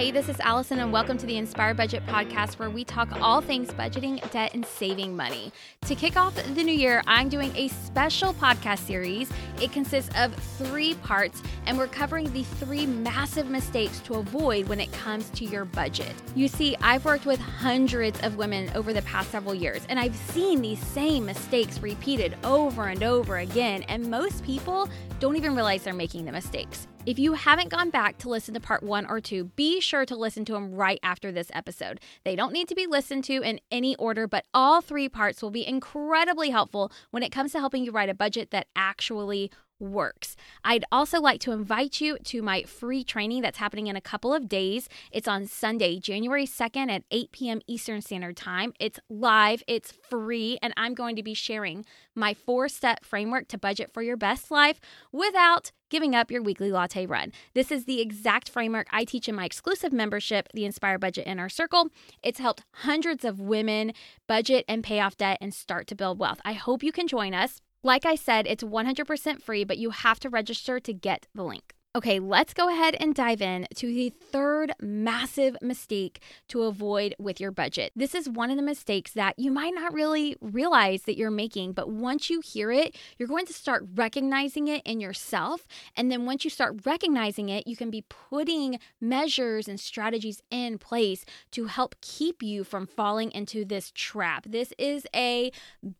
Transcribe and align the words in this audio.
Hey, 0.00 0.10
this 0.10 0.30
is 0.30 0.40
Allison, 0.40 0.78
and 0.78 0.94
welcome 0.94 1.18
to 1.18 1.26
the 1.26 1.36
Inspire 1.36 1.74
Budget 1.74 2.06
Podcast, 2.06 2.58
where 2.58 2.70
we 2.70 2.84
talk 2.84 3.12
all 3.20 3.42
things 3.42 3.68
budgeting, 3.68 4.18
debt, 4.30 4.54
and 4.54 4.64
saving 4.64 5.14
money. 5.14 5.52
To 5.82 5.94
kick 5.94 6.16
off 6.16 6.34
the 6.34 6.64
new 6.64 6.72
year, 6.72 7.02
I'm 7.06 7.28
doing 7.28 7.54
a 7.54 7.68
special 7.68 8.32
podcast 8.32 8.78
series. 8.78 9.30
It 9.60 9.72
consists 9.72 10.10
of 10.16 10.34
three 10.56 10.94
parts, 10.94 11.42
and 11.66 11.76
we're 11.76 11.86
covering 11.86 12.32
the 12.32 12.44
three 12.44 12.86
massive 12.86 13.50
mistakes 13.50 14.00
to 14.04 14.14
avoid 14.14 14.68
when 14.68 14.80
it 14.80 14.90
comes 14.90 15.28
to 15.34 15.44
your 15.44 15.66
budget. 15.66 16.14
You 16.34 16.48
see, 16.48 16.76
I've 16.80 17.04
worked 17.04 17.26
with 17.26 17.38
hundreds 17.38 18.18
of 18.22 18.38
women 18.38 18.72
over 18.74 18.94
the 18.94 19.02
past 19.02 19.30
several 19.30 19.54
years, 19.54 19.82
and 19.90 20.00
I've 20.00 20.16
seen 20.16 20.62
these 20.62 20.82
same 20.82 21.26
mistakes 21.26 21.82
repeated 21.82 22.38
over 22.42 22.86
and 22.86 23.02
over 23.02 23.36
again, 23.36 23.82
and 23.82 24.10
most 24.10 24.44
people 24.44 24.88
don't 25.18 25.36
even 25.36 25.54
realize 25.54 25.82
they're 25.82 25.92
making 25.92 26.24
the 26.24 26.32
mistakes. 26.32 26.86
If 27.06 27.18
you 27.18 27.32
haven't 27.32 27.70
gone 27.70 27.88
back 27.88 28.18
to 28.18 28.28
listen 28.28 28.52
to 28.52 28.60
part 28.60 28.82
one 28.82 29.06
or 29.06 29.22
two, 29.22 29.44
be 29.56 29.80
sure 29.80 30.04
to 30.04 30.14
listen 30.14 30.44
to 30.44 30.52
them 30.52 30.74
right 30.74 31.00
after 31.02 31.32
this 31.32 31.50
episode. 31.54 31.98
They 32.24 32.36
don't 32.36 32.52
need 32.52 32.68
to 32.68 32.74
be 32.74 32.86
listened 32.86 33.24
to 33.24 33.40
in 33.40 33.58
any 33.70 33.96
order, 33.96 34.28
but 34.28 34.44
all 34.52 34.82
three 34.82 35.08
parts 35.08 35.40
will 35.40 35.50
be 35.50 35.66
incredibly 35.66 36.50
helpful 36.50 36.92
when 37.10 37.22
it 37.22 37.32
comes 37.32 37.52
to 37.52 37.58
helping 37.58 37.84
you 37.84 37.90
write 37.90 38.10
a 38.10 38.14
budget 38.14 38.50
that 38.50 38.66
actually 38.76 39.50
works. 39.80 40.36
I'd 40.64 40.84
also 40.92 41.20
like 41.20 41.40
to 41.40 41.52
invite 41.52 42.00
you 42.00 42.18
to 42.24 42.42
my 42.42 42.62
free 42.62 43.02
training 43.02 43.42
that's 43.42 43.58
happening 43.58 43.86
in 43.86 43.96
a 43.96 44.00
couple 44.00 44.34
of 44.34 44.48
days. 44.48 44.88
It's 45.10 45.28
on 45.28 45.46
Sunday, 45.46 45.98
January 45.98 46.46
2nd 46.46 46.90
at 46.90 47.04
8 47.10 47.32
p.m. 47.32 47.60
Eastern 47.66 48.02
Standard 48.02 48.36
Time. 48.36 48.72
It's 48.78 49.00
live, 49.08 49.62
it's 49.66 49.92
free, 49.92 50.58
and 50.62 50.74
I'm 50.76 50.94
going 50.94 51.16
to 51.16 51.22
be 51.22 51.34
sharing 51.34 51.84
my 52.14 52.34
four 52.34 52.68
step 52.68 53.04
framework 53.04 53.48
to 53.48 53.58
budget 53.58 53.90
for 53.92 54.02
your 54.02 54.16
best 54.16 54.50
life 54.50 54.80
without 55.12 55.72
giving 55.90 56.14
up 56.14 56.30
your 56.30 56.42
weekly 56.42 56.70
latte 56.70 57.04
run. 57.04 57.32
This 57.54 57.70
is 57.70 57.84
the 57.84 58.00
exact 58.00 58.48
framework 58.48 58.86
I 58.90 59.04
teach 59.04 59.28
in 59.28 59.34
my 59.34 59.44
exclusive 59.44 59.92
membership, 59.92 60.48
the 60.54 60.64
Inspire 60.64 60.98
Budget 60.98 61.26
Inner 61.26 61.48
Circle. 61.48 61.88
It's 62.22 62.38
helped 62.38 62.62
hundreds 62.74 63.24
of 63.24 63.40
women 63.40 63.92
budget 64.26 64.64
and 64.68 64.84
pay 64.84 65.00
off 65.00 65.16
debt 65.16 65.38
and 65.40 65.52
start 65.52 65.86
to 65.88 65.94
build 65.94 66.18
wealth. 66.18 66.40
I 66.44 66.52
hope 66.52 66.82
you 66.82 66.92
can 66.92 67.08
join 67.08 67.34
us. 67.34 67.60
Like 67.82 68.04
I 68.04 68.14
said, 68.14 68.46
it's 68.46 68.62
100% 68.62 69.42
free, 69.42 69.64
but 69.64 69.78
you 69.78 69.88
have 69.90 70.20
to 70.20 70.28
register 70.28 70.80
to 70.80 70.92
get 70.92 71.26
the 71.34 71.42
link. 71.42 71.72
Okay, 71.96 72.20
let's 72.20 72.54
go 72.54 72.68
ahead 72.68 72.94
and 73.00 73.16
dive 73.16 73.42
in 73.42 73.66
to 73.74 73.86
the 73.88 74.10
third 74.10 74.72
massive 74.80 75.56
mistake 75.60 76.22
to 76.46 76.62
avoid 76.62 77.16
with 77.18 77.40
your 77.40 77.50
budget. 77.50 77.90
This 77.96 78.14
is 78.14 78.28
one 78.28 78.48
of 78.48 78.56
the 78.56 78.62
mistakes 78.62 79.10
that 79.14 79.36
you 79.36 79.50
might 79.50 79.74
not 79.74 79.92
really 79.92 80.36
realize 80.40 81.02
that 81.02 81.18
you're 81.18 81.32
making, 81.32 81.72
but 81.72 81.90
once 81.90 82.30
you 82.30 82.42
hear 82.42 82.70
it, 82.70 82.96
you're 83.18 83.26
going 83.26 83.44
to 83.46 83.52
start 83.52 83.84
recognizing 83.96 84.68
it 84.68 84.82
in 84.84 85.00
yourself. 85.00 85.66
And 85.96 86.12
then 86.12 86.26
once 86.26 86.44
you 86.44 86.50
start 86.50 86.76
recognizing 86.86 87.48
it, 87.48 87.66
you 87.66 87.74
can 87.74 87.90
be 87.90 88.04
putting 88.08 88.78
measures 89.00 89.66
and 89.66 89.80
strategies 89.80 90.44
in 90.48 90.78
place 90.78 91.24
to 91.50 91.64
help 91.64 91.96
keep 92.00 92.40
you 92.40 92.62
from 92.62 92.86
falling 92.86 93.32
into 93.32 93.64
this 93.64 93.90
trap. 93.96 94.46
This 94.48 94.72
is 94.78 95.08
a 95.12 95.50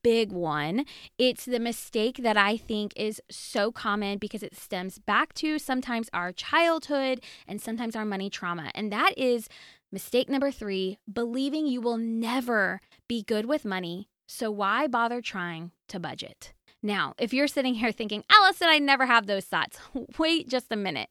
big 0.04 0.30
one. 0.30 0.84
It's 1.18 1.46
the 1.46 1.58
mistake 1.58 2.18
that 2.22 2.36
I 2.36 2.56
think 2.56 2.92
is 2.94 3.20
so 3.28 3.72
common 3.72 4.18
because 4.18 4.44
it 4.44 4.56
stems 4.56 5.00
back 5.00 5.34
to 5.34 5.58
some 5.58 5.79
sometimes 5.80 6.10
our 6.12 6.30
childhood 6.30 7.22
and 7.48 7.58
sometimes 7.58 7.96
our 7.96 8.04
money 8.04 8.28
trauma. 8.28 8.70
And 8.74 8.92
that 8.92 9.16
is 9.16 9.48
mistake 9.90 10.28
number 10.28 10.50
three 10.50 10.98
believing 11.10 11.66
you 11.66 11.80
will 11.80 11.96
never 11.96 12.82
be 13.08 13.22
good 13.22 13.46
with 13.46 13.64
money. 13.64 14.10
So 14.28 14.50
why 14.50 14.88
bother 14.88 15.22
trying 15.22 15.70
to 15.88 15.98
budget? 15.98 16.52
Now, 16.82 17.14
if 17.18 17.32
you're 17.32 17.48
sitting 17.48 17.76
here 17.76 17.92
thinking, 17.92 18.24
Allison, 18.30 18.68
I 18.68 18.78
never 18.78 19.06
have 19.06 19.26
those 19.26 19.46
thoughts, 19.46 19.78
wait 20.18 20.50
just 20.50 20.66
a 20.70 20.76
minute. 20.76 21.08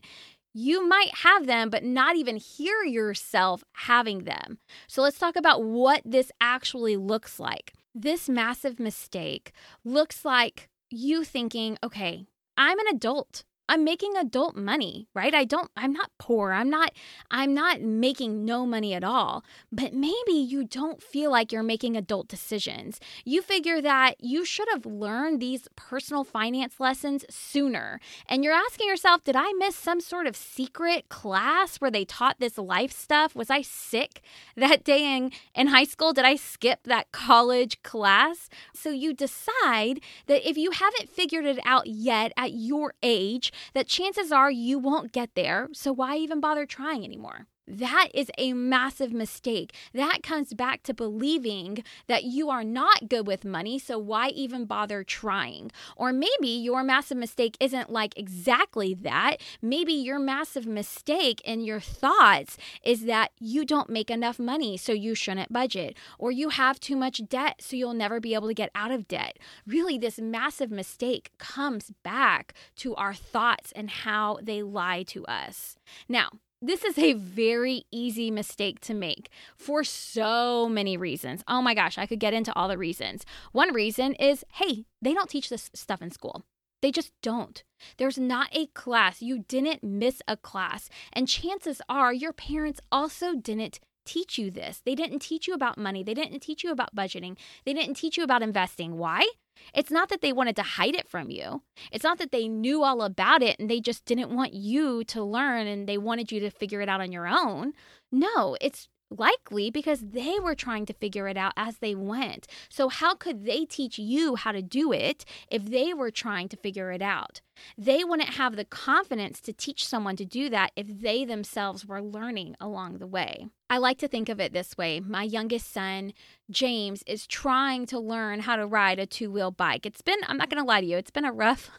You 0.54 0.88
might 0.88 1.16
have 1.24 1.48
them, 1.48 1.72
but 1.72 1.84
not 1.84 2.16
even 2.16 2.38
hear 2.38 2.84
yourself 2.84 3.64
having 3.74 4.26
them. 4.26 4.60
So 4.88 5.02
let's 5.02 5.18
talk 5.18 5.36
about 5.36 5.64
what 5.64 6.04
this 6.06 6.32
actually 6.40 6.96
looks 6.96 7.40
like. 7.40 7.74
This 7.96 8.30
massive 8.30 8.80
mistake 8.80 9.52
looks 9.84 10.24
like 10.24 10.70
you 10.92 11.24
thinking, 11.24 11.80
okay, 11.84 12.28
I'm 12.56 12.78
an 12.78 12.88
adult. 12.94 13.46
I'm 13.70 13.84
making 13.84 14.18
adult 14.18 14.56
money, 14.56 15.08
right? 15.14 15.34
I 15.34 15.46
don't 15.46 15.70
I'm 15.78 15.94
not 15.94 16.10
poor. 16.18 16.52
I'm 16.52 16.72
not 16.72 16.92
I'm 17.30 17.54
not 17.54 17.82
making 17.82 18.44
no 18.44 18.66
money 18.66 18.96
at 18.96 19.04
all. 19.04 19.44
But 19.72 19.94
maybe 19.94 20.34
you 20.34 20.64
don't 20.64 21.04
feel 21.04 21.30
like 21.30 21.52
you're 21.52 21.62
making 21.62 21.96
adult 21.96 22.28
decisions. 22.28 23.00
You 23.24 23.44
figure 23.44 23.80
that 23.80 24.16
you 24.20 24.44
should 24.44 24.68
have 24.72 24.88
learned 24.88 25.40
these 25.40 25.68
personal 25.76 26.24
finance 26.24 26.80
lessons 26.80 27.26
sooner. 27.30 28.00
And 28.26 28.44
you're 28.44 28.54
asking 28.54 28.88
yourself, 28.88 29.24
did 29.24 29.36
I 29.36 29.54
miss 29.54 29.76
some 29.76 30.02
sort 30.02 30.26
of 30.26 30.36
secret 30.36 31.08
class 31.10 31.78
where 31.78 31.92
they 31.92 32.06
taught 32.06 32.40
this 32.40 32.58
life 32.58 32.92
stuff? 32.92 33.36
Was 33.36 33.52
I 33.52 33.62
sick 33.62 34.22
that 34.56 34.84
day 34.84 35.16
in, 35.16 35.32
in 35.54 35.68
high 35.68 35.84
school? 35.84 36.12
Did 36.12 36.26
I 36.26 36.36
skip 36.38 36.80
that 36.86 37.12
college 37.12 37.84
class? 37.84 38.50
So 38.74 38.90
you 38.90 39.14
decide 39.14 40.00
that 40.26 40.50
if 40.50 40.58
you 40.58 40.72
haven't 40.72 41.10
figured 41.10 41.46
it 41.46 41.60
out 41.64 41.86
yet 41.86 42.32
at 42.36 42.54
your 42.54 42.96
age, 43.04 43.54
that 43.74 43.88
chances 43.88 44.32
are 44.32 44.52
you 44.52 44.80
won't 44.80 45.12
get 45.12 45.36
there. 45.36 45.70
So 45.74 45.92
why 45.92 46.18
even 46.18 46.40
bother 46.40 46.66
trying 46.66 47.04
anymore? 47.04 47.48
That 47.70 48.10
is 48.16 48.32
a 48.38 48.54
massive 48.54 49.14
mistake. 49.14 49.76
That 49.94 50.24
comes 50.24 50.56
back 50.56 50.82
to 50.84 50.94
believing 50.94 51.84
that 52.08 52.24
you 52.24 52.50
are 52.50 52.64
not 52.64 53.08
good 53.08 53.28
with 53.28 53.46
money, 53.46 53.78
so 53.78 54.00
why 54.00 54.30
even 54.30 54.66
bother 54.66 55.04
trying? 55.04 55.72
Or 55.96 56.12
maybe 56.12 56.48
your 56.48 56.82
massive 56.84 57.18
mistake 57.18 57.56
isn't 57.60 57.92
like 57.92 58.18
exactly 58.18 58.96
that. 58.96 59.38
Maybe 59.62 59.94
your 59.94 60.18
massive 60.18 60.66
mistake 60.66 61.42
in 61.46 61.62
your 61.62 61.80
thoughts 61.80 62.58
is 62.84 63.06
that 63.06 63.32
you 63.40 63.66
don't 63.66 63.92
make 63.92 64.10
enough 64.10 64.40
money, 64.40 64.76
so 64.76 64.92
you 64.92 65.14
shouldn't 65.14 65.54
budget, 65.54 65.96
or 66.18 66.32
you 66.32 66.50
have 66.50 66.80
too 66.80 66.96
much 66.96 67.22
debt, 67.30 67.62
so 67.62 67.76
you'll 67.76 67.94
never 67.94 68.20
be 68.20 68.34
able 68.34 68.48
to 68.48 68.54
get 68.56 68.72
out 68.74 68.90
of 68.90 69.08
debt. 69.08 69.38
Really, 69.68 70.00
this 70.00 70.18
massive 70.18 70.72
mistake 70.72 71.32
comes 71.38 71.92
back 72.02 72.56
to 72.78 72.96
our 72.96 73.14
thoughts 73.14 73.72
and 73.74 73.92
how 73.92 74.40
they 74.42 74.64
lie 74.64 75.04
to 75.04 75.24
us. 75.28 75.78
Now, 76.08 76.30
this 76.62 76.84
is 76.84 76.98
a 76.98 77.14
very 77.14 77.86
easy 77.92 78.32
mistake 78.32 78.80
to 78.82 78.94
make 78.94 79.30
for 79.56 79.84
so 79.84 80.68
many 80.68 80.98
reasons. 80.98 81.44
Oh 81.48 81.62
my 81.62 81.74
gosh, 81.74 81.98
I 81.98 82.06
could 82.06 82.20
get 82.20 82.34
into 82.34 82.54
all 82.56 82.68
the 82.68 82.78
reasons. 82.78 83.26
One 83.52 83.74
reason 83.74 84.14
is 84.16 84.44
hey, 84.54 84.86
they 85.02 85.14
don't 85.14 85.30
teach 85.30 85.50
this 85.50 85.70
stuff 85.74 86.02
in 86.02 86.12
school. 86.12 86.44
They 86.82 86.92
just 86.92 87.12
don't. 87.22 87.62
There's 87.98 88.18
not 88.18 88.50
a 88.54 88.68
class. 88.68 89.22
You 89.22 89.40
didn't 89.40 89.84
miss 89.84 90.22
a 90.28 90.38
class. 90.38 90.90
And 91.12 91.28
chances 91.28 91.82
are 91.90 92.14
your 92.14 92.32
parents 92.34 92.80
also 92.92 93.36
didn't 93.36 93.80
teach 94.06 94.38
you 94.38 94.50
this. 94.50 94.82
They 94.86 94.96
didn't 94.96 95.20
teach 95.20 95.48
you 95.48 95.54
about 95.54 95.78
money. 95.78 96.04
They 96.04 96.14
didn't 96.14 96.40
teach 96.40 96.64
you 96.64 96.72
about 96.72 96.96
budgeting. 96.96 97.38
They 97.66 97.74
didn't 97.74 97.96
teach 97.96 98.18
you 98.18 98.24
about 98.24 98.42
investing. 98.42 98.98
Why? 98.98 99.28
It's 99.74 99.92
not 99.92 100.10
that 100.10 100.22
they 100.22 100.34
wanted 100.34 100.56
to 100.58 100.64
hide 100.64 100.96
it 100.96 101.08
from 101.08 101.30
you. 101.30 101.62
It's 101.92 102.04
not 102.04 102.18
that 102.18 102.32
they 102.32 102.48
knew 102.48 102.84
all 102.84 103.02
about 103.02 103.42
it 103.42 103.60
and 103.60 103.70
they 103.70 103.80
just 103.80 104.06
didn't 104.06 104.36
want 104.36 104.54
you 104.54 105.04
to 105.06 105.24
learn 105.24 105.68
and 105.68 105.88
they 105.88 105.98
wanted 105.98 106.32
you 106.32 106.40
to 106.42 106.50
figure 106.50 106.82
it 106.82 106.90
out 106.90 107.02
on 107.02 107.12
your 107.12 107.28
own. 107.28 107.74
No, 108.12 108.58
it's 108.62 108.88
likely 109.10 109.70
because 109.70 110.00
they 110.02 110.40
were 110.40 110.56
trying 110.56 110.86
to 110.86 110.94
figure 110.94 111.28
it 111.28 111.38
out 111.38 111.54
as 111.58 111.78
they 111.78 111.96
went. 111.96 112.48
So, 112.70 112.90
how 112.90 113.16
could 113.16 113.46
they 113.46 113.66
teach 113.66 113.98
you 114.00 114.36
how 114.36 114.52
to 114.52 114.62
do 114.62 114.92
it 114.92 115.26
if 115.50 115.66
they 115.66 115.94
were 115.94 116.12
trying 116.12 116.50
to 116.50 116.58
figure 116.58 116.92
it 116.92 117.02
out? 117.02 117.42
They 117.78 118.04
wouldn't 118.04 118.36
have 118.36 118.56
the 118.56 118.66
confidence 118.66 119.42
to 119.42 119.54
teach 119.54 119.86
someone 119.86 120.16
to 120.18 120.26
do 120.26 120.50
that 120.50 120.72
if 120.76 120.88
they 120.88 121.26
themselves 121.26 121.86
were 121.86 122.02
learning 122.02 122.56
along 122.60 122.98
the 122.98 123.08
way. 123.08 123.48
I 123.70 123.78
like 123.78 123.98
to 124.00 124.08
think 124.08 124.30
of 124.30 124.40
it 124.40 124.54
this 124.54 124.78
way 124.78 125.00
my 125.00 125.24
youngest 125.24 125.72
son, 125.72 126.14
James, 126.50 127.04
is 127.06 127.28
trying 127.28 127.86
to 127.88 128.00
learn 128.00 128.42
how 128.42 128.56
to 128.56 128.66
ride 128.66 129.00
a 129.00 129.06
two 129.06 129.32
wheel 129.32 129.52
bike. 129.52 129.86
It's 129.86 130.02
been, 130.02 130.20
I'm 130.28 130.38
not 130.38 130.50
going 130.50 130.62
to 130.62 130.68
lie 130.68 130.82
to 130.82 130.88
you, 130.88 130.98
it's 130.98 131.12
been 131.12 131.26
a 131.26 131.32
rough 131.32 131.70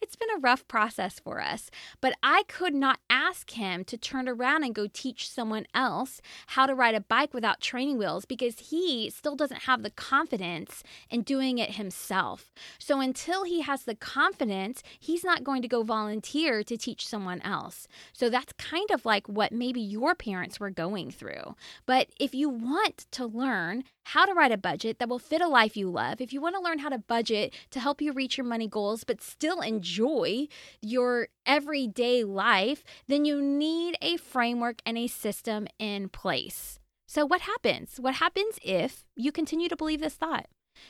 it's 0.00 0.16
been 0.16 0.28
a 0.36 0.40
rough 0.40 0.66
process 0.68 1.18
for 1.18 1.40
us, 1.40 1.70
but 2.00 2.14
I 2.22 2.44
could 2.48 2.74
not 2.74 3.00
ask 3.08 3.50
him 3.50 3.84
to 3.84 3.96
turn 3.96 4.28
around 4.28 4.64
and 4.64 4.74
go 4.74 4.86
teach 4.92 5.28
someone 5.28 5.66
else 5.74 6.20
how 6.48 6.66
to 6.66 6.74
ride 6.74 6.94
a 6.94 7.00
bike 7.00 7.34
without 7.34 7.60
training 7.60 7.98
wheels 7.98 8.24
because 8.24 8.70
he 8.70 9.10
still 9.10 9.36
doesn't 9.36 9.62
have 9.62 9.82
the 9.82 9.90
confidence 9.90 10.82
in 11.10 11.22
doing 11.22 11.58
it 11.58 11.72
himself. 11.72 12.52
So 12.78 13.00
until 13.00 13.44
he 13.44 13.62
has 13.62 13.84
the 13.84 13.94
confidence, 13.94 14.82
he's 14.98 15.24
not 15.24 15.44
going 15.44 15.62
to 15.62 15.68
go 15.68 15.82
volunteer 15.82 16.62
to 16.62 16.76
teach 16.76 17.06
someone 17.06 17.40
else. 17.42 17.88
So 18.12 18.28
that's 18.28 18.52
kind 18.54 18.90
of 18.90 19.04
like 19.04 19.28
what 19.28 19.52
maybe 19.52 19.80
your 19.80 20.14
parents 20.14 20.60
were 20.60 20.70
going 20.70 21.10
through. 21.10 21.54
But 21.86 22.08
if 22.18 22.34
you 22.34 22.48
want 22.48 23.06
to 23.12 23.26
learn 23.26 23.84
how 24.04 24.24
to 24.24 24.34
write 24.34 24.52
a 24.52 24.58
budget 24.58 24.98
that 24.98 25.08
will 25.08 25.18
fit 25.18 25.40
a 25.40 25.48
life 25.48 25.76
you 25.76 25.90
love, 25.90 26.20
if 26.20 26.32
you 26.32 26.40
want 26.40 26.54
to 26.56 26.60
learn 26.60 26.80
how 26.80 26.88
to 26.88 26.98
budget 26.98 27.54
to 27.70 27.80
help 27.80 28.00
you 28.02 28.12
reach 28.12 28.36
your 28.36 28.46
money 28.46 28.66
goals, 28.66 29.04
but 29.04 29.22
still 29.22 29.60
enjoy 29.60 30.48
your 30.80 31.28
everyday 31.46 32.24
life, 32.24 32.84
then 33.08 33.24
you 33.24 33.40
need 33.40 33.96
a 34.02 34.16
framework 34.16 34.80
and 34.84 34.98
a 34.98 35.06
system 35.06 35.66
in 35.78 36.08
place. 36.08 36.78
So, 37.06 37.26
what 37.26 37.42
happens? 37.42 38.00
What 38.00 38.14
happens 38.14 38.58
if 38.62 39.04
you 39.16 39.32
continue 39.32 39.68
to 39.68 39.76
believe 39.76 40.00
this 40.00 40.14
thought? 40.14 40.46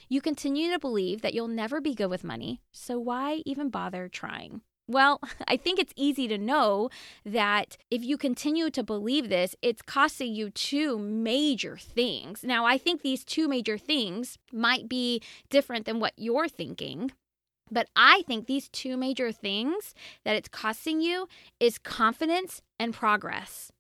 You 0.09 0.21
continue 0.21 0.71
to 0.71 0.79
believe 0.79 1.23
that 1.23 1.35
you'll 1.35 1.49
never 1.49 1.81
be 1.81 1.95
good 1.95 2.11
with 2.11 2.23
money, 2.23 2.63
so 2.71 2.99
why 2.99 3.43
even 3.45 3.71
bother 3.71 4.09
trying? 4.09 4.63
Well, 4.93 5.21
I 5.49 5.57
think 5.57 5.79
it's 5.79 5.95
easy 5.97 6.29
to 6.29 6.39
know 6.39 6.91
that 7.25 7.77
if 7.91 8.05
you 8.05 8.17
continue 8.17 8.71
to 8.71 8.83
believe 8.83 9.29
this, 9.29 9.57
it's 9.63 9.83
costing 9.83 10.35
you 10.35 10.51
two 10.51 10.99
major 10.99 11.77
things. 11.77 12.45
Now, 12.45 12.67
I 12.67 12.79
think 12.79 13.03
these 13.03 13.25
two 13.25 13.49
major 13.49 13.79
things 13.79 14.39
might 14.53 14.89
be 14.89 15.23
different 15.49 15.87
than 15.87 15.99
what 15.99 16.13
you're 16.17 16.49
thinking. 16.49 17.13
But 17.71 17.89
I 17.97 18.23
think 18.27 18.47
these 18.47 18.69
two 18.69 18.99
major 18.99 19.33
things 19.33 19.95
that 20.27 20.37
it's 20.37 20.49
costing 20.49 21.01
you 21.01 21.27
is 21.59 21.79
confidence 21.79 22.61
and 22.79 22.93
progress. 22.93 23.73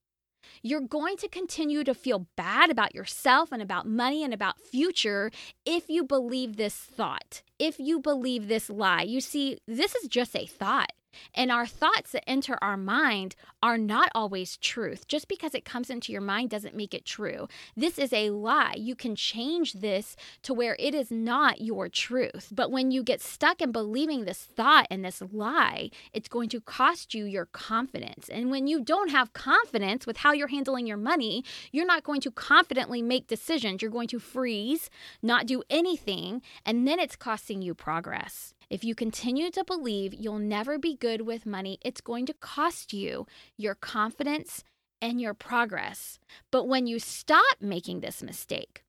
You're 0.63 0.81
going 0.81 1.17
to 1.19 1.29
continue 1.29 1.85
to 1.85 1.93
feel 1.93 2.27
bad 2.37 2.71
about 2.71 2.95
yourself 2.95 3.53
and 3.53 3.61
about 3.61 3.87
money 3.87 4.25
and 4.25 4.33
about 4.33 4.61
future 4.61 5.31
if 5.67 5.91
you 5.91 6.05
believe 6.05 6.57
this 6.57 6.75
thought, 6.75 7.43
if 7.59 7.79
you 7.79 8.01
believe 8.01 8.49
this 8.49 8.71
lie. 8.71 9.03
You 9.03 9.21
see, 9.21 9.59
this 9.67 9.95
is 9.95 10.09
just 10.09 10.35
a 10.37 10.47
thought. 10.47 10.93
And 11.35 11.51
our 11.51 11.67
thoughts 11.67 12.13
that 12.13 12.29
enter 12.29 12.59
our 12.63 12.77
mind 12.77 13.35
are 13.63 13.79
not 13.79 14.11
always 14.15 14.57
truth. 14.57 15.07
Just 15.07 15.29
because 15.29 15.55
it 15.55 15.65
comes 15.65 15.91
into 15.91 16.13
your 16.13 16.21
mind 16.21 16.51
doesn't 16.51 16.77
make 16.77 16.95
it 16.95 17.05
true. 17.05 17.49
This 17.77 17.99
is 17.99 18.13
a 18.13 18.31
lie. 18.31 18.75
You 18.77 18.95
can 18.95 19.15
change 19.15 19.75
this 19.75 20.17
to 20.43 20.55
where 20.55 20.77
it 20.79 20.95
is 20.95 21.11
not 21.11 21.61
your 21.61 21.89
truth. 21.89 22.49
But 22.53 22.71
when 22.71 22.91
you 22.91 23.03
get 23.03 23.21
stuck 23.21 23.61
in 23.61 23.73
believing 23.73 24.25
this 24.25 24.45
thought 24.45 24.87
and 24.91 25.05
this 25.05 25.23
lie, 25.33 25.91
it's 26.13 26.29
going 26.29 26.49
to 26.51 26.61
cost 26.61 27.15
you 27.15 27.25
your 27.25 27.47
confidence. 27.47 28.29
And 28.29 28.51
when 28.51 28.67
you 28.67 28.81
don't 28.81 29.11
have 29.11 29.33
confidence 29.33 30.07
with 30.07 30.19
how 30.19 30.33
you're 30.33 30.49
handling 30.49 30.87
your 30.87 30.97
money, 30.97 31.45
you're 31.71 31.87
not 31.87 32.03
going 32.03 32.21
to 32.23 32.31
confidently 32.31 33.03
make 33.03 33.27
decisions. 33.27 33.83
You're 33.83 33.91
going 33.91 34.09
to 34.09 34.19
freeze, 34.19 34.91
not 35.23 35.47
do 35.47 35.63
anything, 35.71 36.43
and 36.65 36.87
then 36.87 36.99
it's 36.99 37.17
costing 37.17 37.63
you 37.63 37.75
progress. 37.75 38.55
If 38.73 38.85
you 38.85 38.95
continue 38.95 39.51
to 39.51 39.65
believe 39.65 40.15
you'll 40.15 40.39
never 40.39 40.79
be 40.79 40.97
good 40.97 41.27
with 41.27 41.45
money, 41.45 41.77
it's 41.83 42.01
going 42.01 42.25
to 42.25 42.33
cost 42.33 42.95
you 42.95 43.27
your 43.59 43.75
confidence 43.75 44.65
and 45.03 45.21
your 45.21 45.35
progress. 45.35 46.19
But 46.51 46.67
when 46.67 46.87
you 46.87 46.99
stop 46.99 47.57
making 47.61 48.01
this 48.01 48.23
mistake, 48.23 48.83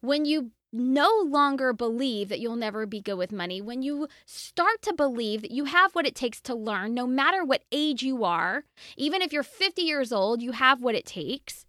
when 0.00 0.24
you 0.24 0.52
no 0.72 1.10
longer 1.26 1.74
believe 1.74 2.30
that 2.30 2.40
you'll 2.40 2.56
never 2.56 2.86
be 2.86 3.02
good 3.02 3.16
with 3.16 3.30
money, 3.30 3.60
when 3.60 3.82
you 3.82 4.08
start 4.24 4.80
to 4.80 4.94
believe 4.94 5.42
that 5.42 5.50
you 5.50 5.66
have 5.66 5.94
what 5.94 6.06
it 6.06 6.14
takes 6.14 6.40
to 6.40 6.54
learn, 6.54 6.94
no 6.94 7.06
matter 7.06 7.44
what 7.44 7.64
age 7.70 8.02
you 8.02 8.24
are, 8.24 8.64
even 8.96 9.20
if 9.20 9.30
you're 9.30 9.42
50 9.42 9.82
years 9.82 10.10
old, 10.10 10.40
you 10.40 10.52
have 10.52 10.80
what 10.80 10.94
it 10.94 11.04
takes, 11.04 11.66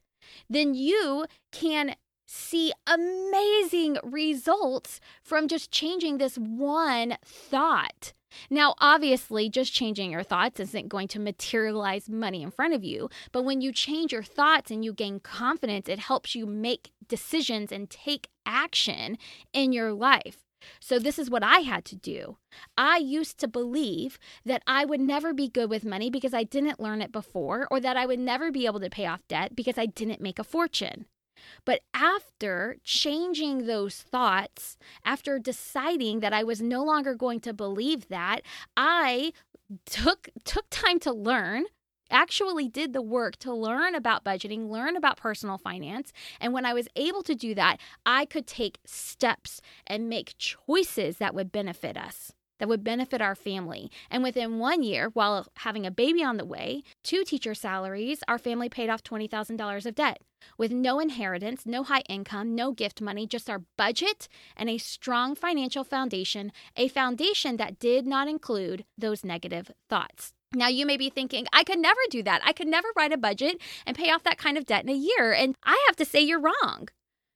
then 0.49 0.75
you 0.75 1.25
can 1.51 1.93
see 2.29 2.71
amazing 2.85 3.97
results 4.03 5.01
from 5.23 5.47
just 5.47 5.71
changing 5.71 6.17
this 6.17 6.37
one 6.37 7.17
thought. 7.25 8.13
Now, 8.51 8.75
obviously, 8.77 9.49
just 9.49 9.73
changing 9.73 10.11
your 10.11 10.21
thoughts 10.21 10.59
isn't 10.59 10.89
going 10.89 11.07
to 11.09 11.19
materialize 11.19 12.07
money 12.07 12.43
in 12.43 12.51
front 12.51 12.75
of 12.75 12.83
you, 12.83 13.09
but 13.31 13.41
when 13.41 13.61
you 13.61 13.71
change 13.71 14.11
your 14.11 14.21
thoughts 14.21 14.69
and 14.69 14.85
you 14.85 14.93
gain 14.93 15.19
confidence, 15.19 15.89
it 15.89 15.97
helps 15.97 16.35
you 16.35 16.45
make 16.45 16.91
decisions 17.07 17.71
and 17.71 17.89
take 17.89 18.27
action 18.45 19.17
in 19.51 19.73
your 19.73 19.91
life. 19.93 20.45
So, 20.79 20.99
this 20.99 21.17
is 21.17 21.31
what 21.31 21.41
I 21.41 21.59
had 21.59 21.83
to 21.85 21.95
do. 21.95 22.37
I 22.77 22.97
used 22.97 23.39
to 23.39 23.47
believe 23.47 24.19
that 24.45 24.61
I 24.67 24.85
would 24.85 25.01
never 25.01 25.33
be 25.33 25.47
good 25.49 25.69
with 25.69 25.85
money 25.85 26.11
because 26.11 26.35
I 26.35 26.43
didn't 26.43 26.79
learn 26.79 27.01
it 27.01 27.11
before, 27.11 27.67
or 27.71 27.79
that 27.79 27.97
I 27.97 28.05
would 28.05 28.19
never 28.19 28.51
be 28.51 28.67
able 28.67 28.81
to 28.81 28.89
pay 28.89 29.07
off 29.07 29.27
debt 29.27 29.55
because 29.55 29.79
I 29.79 29.87
didn't 29.87 30.21
make 30.21 30.37
a 30.37 30.43
fortune. 30.43 31.05
But 31.65 31.81
after 31.93 32.77
changing 32.83 33.65
those 33.65 34.01
thoughts, 34.01 34.77
after 35.05 35.39
deciding 35.39 36.19
that 36.21 36.33
I 36.33 36.43
was 36.43 36.61
no 36.61 36.83
longer 36.83 37.15
going 37.15 37.39
to 37.41 37.53
believe 37.53 38.07
that, 38.09 38.41
I 38.75 39.33
took 39.85 40.29
took 40.43 40.65
time 40.69 40.99
to 40.99 41.13
learn 41.13 41.65
actually 42.11 42.67
did 42.67 42.93
the 42.93 43.01
work 43.01 43.35
to 43.37 43.53
learn 43.53 43.95
about 43.95 44.23
budgeting, 44.23 44.69
learn 44.69 44.95
about 44.95 45.17
personal 45.17 45.57
finance. 45.57 46.11
And 46.39 46.53
when 46.53 46.65
I 46.65 46.73
was 46.73 46.87
able 46.95 47.21
to 47.23 47.35
do 47.35 47.53
that, 47.55 47.77
I 48.05 48.25
could 48.25 48.47
take 48.47 48.79
steps 48.85 49.61
and 49.85 50.09
make 50.09 50.35
choices 50.37 51.17
that 51.17 51.35
would 51.35 51.51
benefit 51.51 51.97
us 51.97 52.33
that 52.59 52.69
would 52.69 52.83
benefit 52.83 53.21
our 53.21 53.35
family. 53.35 53.91
And 54.11 54.21
within 54.21 54.59
one 54.59 54.83
year, 54.83 55.09
while 55.13 55.47
having 55.57 55.85
a 55.85 55.91
baby 55.91 56.23
on 56.23 56.37
the 56.37 56.45
way, 56.45 56.83
two 57.03 57.23
teacher 57.23 57.55
salaries, 57.55 58.21
our 58.27 58.37
family 58.37 58.69
paid 58.69 58.89
off 58.89 59.03
$20,000 59.03 59.85
of 59.85 59.95
debt 59.95 60.21
with 60.57 60.71
no 60.71 60.99
inheritance, 60.99 61.65
no 61.65 61.83
high 61.83 62.03
income, 62.07 62.55
no 62.55 62.71
gift 62.71 63.01
money, 63.01 63.27
just 63.27 63.49
our 63.49 63.63
budget 63.77 64.27
and 64.55 64.69
a 64.69 64.77
strong 64.77 65.35
financial 65.35 65.83
foundation, 65.83 66.51
a 66.75 66.87
foundation 66.87 67.57
that 67.57 67.79
did 67.79 68.05
not 68.05 68.27
include 68.27 68.85
those 68.97 69.25
negative 69.25 69.71
thoughts. 69.89 70.33
Now, 70.53 70.67
you 70.67 70.85
may 70.85 70.97
be 70.97 71.11
thinking, 71.11 71.45
I 71.53 71.63
could 71.63 71.77
never 71.77 71.99
do 72.09 72.23
that. 72.23 72.41
I 72.43 72.53
could 72.53 72.67
never 72.67 72.87
write 72.97 73.13
a 73.13 73.17
budget 73.17 73.61
and 73.85 73.95
pay 73.95 74.09
off 74.09 74.23
that 74.23 74.39
kind 74.39 74.57
of 74.57 74.65
debt 74.65 74.83
in 74.83 74.89
a 74.89 74.93
year. 74.93 75.31
And 75.31 75.55
I 75.63 75.83
have 75.87 75.95
to 75.97 76.05
say, 76.05 76.21
you're 76.21 76.39
wrong. 76.39 76.89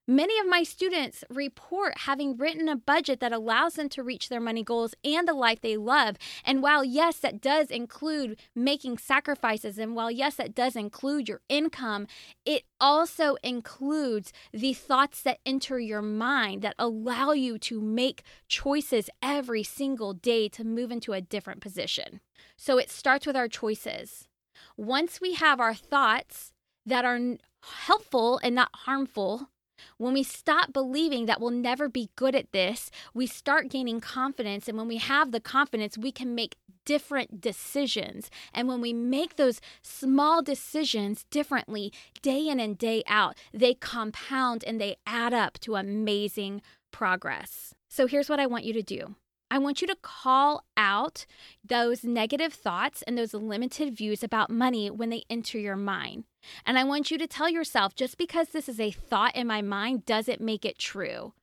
Many 0.06 0.38
of 0.40 0.48
my 0.48 0.64
students 0.64 1.24
report 1.30 2.00
having 2.00 2.36
written 2.36 2.68
a 2.68 2.76
budget 2.76 3.22
that 3.22 3.32
allows 3.32 3.76
them 3.76 3.88
to 3.90 4.04
reach 4.04 4.28
their 4.28 4.42
money 4.42 4.62
goals 4.62 4.94
and 5.02 5.26
the 5.26 5.34
life 5.34 5.62
they 5.62 5.78
love. 5.78 6.18
And 6.44 6.62
while, 6.62 6.84
yes, 6.84 7.20
that 7.20 7.40
does 7.40 7.72
include 7.72 8.38
making 8.54 8.98
sacrifices, 8.98 9.78
and 9.78 9.96
while, 9.96 10.12
yes, 10.12 10.36
that 10.36 10.54
does 10.54 10.76
include 10.76 11.30
your 11.30 11.40
income, 11.48 12.08
it 12.46 12.64
also 12.82 13.38
includes 13.44 14.34
the 14.52 14.74
thoughts 14.74 15.22
that 15.22 15.40
enter 15.46 15.80
your 15.80 16.02
mind 16.02 16.64
that 16.64 16.76
allow 16.78 17.32
you 17.32 17.58
to 17.60 17.80
make 17.80 18.24
choices 18.50 19.10
every 19.22 19.64
single 19.64 20.12
day 20.14 20.50
to 20.50 20.66
move 20.66 20.92
into 20.92 21.14
a 21.14 21.22
different 21.22 21.62
position. 21.62 22.20
So 22.58 22.78
it 22.78 22.90
starts 22.90 23.26
with 23.26 23.38
our 23.38 23.48
choices. 23.48 24.28
Once 24.76 25.22
we 25.22 25.36
have 25.36 25.62
our 25.62 25.74
thoughts 25.74 26.52
that 26.86 27.06
are 27.06 27.38
helpful 27.86 28.42
and 28.44 28.54
not 28.54 28.70
harmful, 28.74 29.48
when 29.98 30.14
we 30.14 30.24
stop 30.24 30.74
believing 30.74 31.26
that 31.26 31.40
we'll 31.40 31.52
never 31.52 31.90
be 31.90 32.10
good 32.16 32.36
at 32.36 32.52
this, 32.52 32.92
we 33.14 33.28
start 33.28 33.70
gaining 33.70 34.00
confidence. 34.00 34.68
And 34.68 34.78
when 34.78 34.88
we 34.88 34.98
have 34.98 35.32
the 35.32 35.40
confidence, 35.40 35.98
we 35.98 36.12
can 36.12 36.36
make 36.36 36.56
different 36.86 37.42
decisions. 37.42 38.30
And 38.54 38.68
when 38.68 38.82
we 38.82 38.94
make 38.94 39.36
those 39.36 39.62
small 39.82 40.42
decisions 40.42 41.26
differently, 41.30 41.94
day 42.22 42.48
in 42.48 42.60
and 42.60 42.78
day 42.78 43.04
out, 43.08 43.38
they 43.54 43.74
compound 43.74 44.64
and 44.66 44.80
they 44.80 44.98
add 45.06 45.34
up 45.34 45.60
to 45.60 45.76
amazing 45.76 46.62
progress. 46.92 47.74
So 47.88 48.08
here's 48.08 48.30
what 48.30 48.40
I 48.40 48.48
want 48.48 48.66
you 48.66 48.74
to 48.74 48.84
do. 48.84 49.16
I 49.54 49.60
want 49.60 49.82
you 49.82 49.88
to 49.88 49.96
call 50.02 50.66
out 50.76 51.28
those 51.64 52.04
negative 52.04 52.54
thoughts 52.54 53.04
and 53.04 53.16
those 53.16 53.36
limited 53.36 53.96
views 53.96 54.24
about 54.24 54.50
money 54.50 54.90
when 54.90 55.12
they 55.12 55.26
enter 55.30 55.60
your 55.60 55.76
mind. 55.76 56.24
And 56.66 56.76
I 56.76 56.84
want 56.84 57.12
you 57.12 57.20
to 57.20 57.28
tell 57.28 57.48
yourself 57.48 57.94
just 57.94 58.18
because 58.18 58.48
this 58.50 58.68
is 58.68 58.80
a 58.80 58.90
thought 58.90 59.36
in 59.36 59.46
my 59.46 59.62
mind 59.62 60.08
doesn't 60.08 60.42
make 60.42 60.66
it 60.66 60.80
true. 60.80 61.34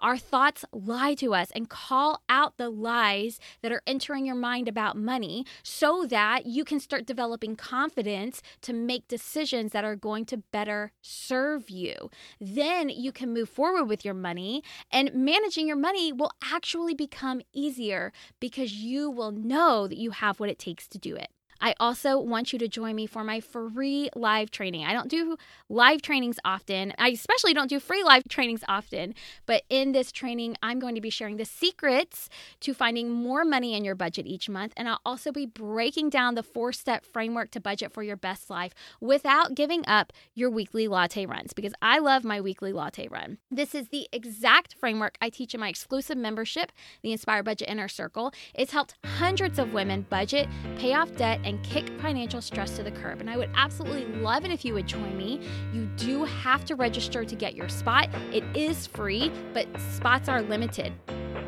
Our 0.00 0.16
thoughts 0.16 0.64
lie 0.72 1.14
to 1.14 1.34
us 1.34 1.50
and 1.54 1.68
call 1.68 2.22
out 2.28 2.56
the 2.56 2.70
lies 2.70 3.38
that 3.62 3.72
are 3.72 3.82
entering 3.86 4.26
your 4.26 4.34
mind 4.34 4.68
about 4.68 4.96
money 4.96 5.44
so 5.62 6.06
that 6.06 6.46
you 6.46 6.64
can 6.64 6.80
start 6.80 7.06
developing 7.06 7.56
confidence 7.56 8.42
to 8.62 8.72
make 8.72 9.08
decisions 9.08 9.72
that 9.72 9.84
are 9.84 9.96
going 9.96 10.24
to 10.26 10.38
better 10.38 10.92
serve 11.00 11.70
you. 11.70 12.10
Then 12.40 12.88
you 12.88 13.12
can 13.12 13.32
move 13.32 13.48
forward 13.48 13.84
with 13.84 14.04
your 14.04 14.14
money, 14.14 14.62
and 14.90 15.12
managing 15.14 15.66
your 15.66 15.76
money 15.76 16.12
will 16.12 16.32
actually 16.42 16.94
become 16.94 17.40
easier 17.52 18.12
because 18.40 18.72
you 18.74 19.10
will 19.10 19.32
know 19.32 19.86
that 19.86 19.98
you 19.98 20.10
have 20.10 20.40
what 20.40 20.50
it 20.50 20.58
takes 20.58 20.86
to 20.88 20.98
do 20.98 21.14
it. 21.16 21.28
I 21.60 21.74
also 21.80 22.18
want 22.18 22.52
you 22.52 22.58
to 22.58 22.68
join 22.68 22.94
me 22.94 23.06
for 23.06 23.24
my 23.24 23.40
free 23.40 24.10
live 24.14 24.50
training. 24.50 24.84
I 24.84 24.92
don't 24.92 25.08
do 25.08 25.36
live 25.68 26.02
trainings 26.02 26.38
often. 26.44 26.92
I 26.98 27.08
especially 27.08 27.54
don't 27.54 27.68
do 27.68 27.80
free 27.80 28.02
live 28.04 28.28
trainings 28.28 28.62
often. 28.68 29.14
But 29.46 29.64
in 29.68 29.92
this 29.92 30.12
training, 30.12 30.56
I'm 30.62 30.78
going 30.78 30.94
to 30.94 31.00
be 31.00 31.10
sharing 31.10 31.36
the 31.36 31.44
secrets 31.44 32.28
to 32.60 32.74
finding 32.74 33.10
more 33.10 33.44
money 33.44 33.74
in 33.74 33.84
your 33.84 33.94
budget 33.94 34.26
each 34.26 34.48
month. 34.48 34.72
And 34.76 34.88
I'll 34.88 35.00
also 35.04 35.32
be 35.32 35.46
breaking 35.46 36.10
down 36.10 36.34
the 36.34 36.42
four 36.42 36.72
step 36.72 37.04
framework 37.04 37.50
to 37.52 37.60
budget 37.60 37.92
for 37.92 38.02
your 38.02 38.16
best 38.16 38.50
life 38.50 38.74
without 39.00 39.54
giving 39.54 39.84
up 39.86 40.12
your 40.34 40.50
weekly 40.50 40.88
latte 40.88 41.26
runs 41.26 41.52
because 41.52 41.72
I 41.82 41.98
love 41.98 42.24
my 42.24 42.40
weekly 42.40 42.72
latte 42.72 43.08
run. 43.08 43.38
This 43.50 43.74
is 43.74 43.88
the 43.88 44.08
exact 44.12 44.74
framework 44.74 45.16
I 45.20 45.30
teach 45.30 45.54
in 45.54 45.60
my 45.60 45.68
exclusive 45.68 46.16
membership, 46.16 46.72
the 47.02 47.12
Inspire 47.12 47.42
Budget 47.42 47.68
Inner 47.68 47.88
Circle. 47.88 48.32
It's 48.54 48.72
helped 48.72 48.94
hundreds 49.04 49.58
of 49.58 49.72
women 49.72 50.06
budget, 50.08 50.48
pay 50.76 50.94
off 50.94 51.14
debt, 51.16 51.40
and 51.48 51.62
kick 51.62 51.88
financial 52.02 52.42
stress 52.42 52.76
to 52.76 52.82
the 52.82 52.90
curb. 52.90 53.20
And 53.20 53.30
I 53.30 53.38
would 53.38 53.48
absolutely 53.54 54.04
love 54.20 54.44
it 54.44 54.50
if 54.50 54.66
you 54.66 54.74
would 54.74 54.86
join 54.86 55.16
me. 55.16 55.40
You 55.72 55.86
do 55.96 56.24
have 56.24 56.66
to 56.66 56.74
register 56.74 57.24
to 57.24 57.34
get 57.34 57.54
your 57.54 57.70
spot. 57.70 58.10
It 58.32 58.44
is 58.54 58.86
free, 58.86 59.32
but 59.54 59.66
spots 59.92 60.28
are 60.28 60.42
limited. 60.42 60.92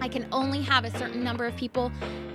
I 0.01 0.09
can 0.09 0.27
only 0.33 0.63
have 0.63 0.87
a 0.87 0.99
certain 0.99 1.23
number 1.23 1.45
of 1.45 1.55
people 1.55 1.93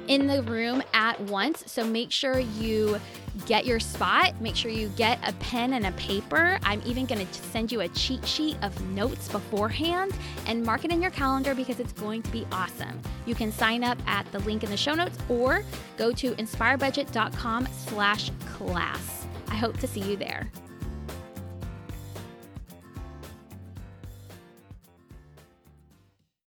in 0.07 0.27
the 0.27 0.43
room 0.43 0.84
at 0.93 1.19
once. 1.22 1.63
So 1.65 1.84
make 1.84 2.12
sure 2.12 2.38
you 2.38 3.00
get 3.46 3.65
your 3.65 3.80
spot. 3.80 4.39
Make 4.42 4.56
sure 4.56 4.72
you 4.72 4.88
get 4.89 5.20
a 5.27 5.34
pen 5.34 5.74
and 5.74 5.86
a 5.86 5.92
paper. 5.94 6.60
I'm 6.63 6.82
even 6.86 7.06
going 7.06 7.25
to 7.25 7.34
send 7.34 7.72
you 7.72 7.82
a 7.82 7.88
cheat 7.89 8.25
sheet 8.25 8.58
of 8.62 8.80
notes 8.89 9.27
beforehand 9.27 10.13
and 10.48 10.63
mark 10.63 10.86
it 10.86 10.92
in 10.92 11.01
your 11.01 11.12
calendar 11.12 11.54
because 11.54 11.80
it's 11.80 11.94
going 11.94 12.22
to 12.24 12.32
be 12.32 12.48
awesome. 12.51 13.00
You 13.25 13.36
can 13.36 13.51
sign 13.51 13.84
up 13.84 13.98
at 14.08 14.30
the 14.32 14.39
link 14.39 14.63
in 14.63 14.70
the 14.70 14.77
show 14.77 14.94
notes 14.94 15.18
or 15.30 15.63
go 15.98 16.12
to 16.13 16.32
inspirebudget.com 16.36 17.68
slash 17.72 18.32
class. 18.46 19.27
I 19.48 19.56
hope 19.56 19.77
to 19.80 19.88
see 19.88 20.01
you 20.01 20.15
there. 20.15 20.50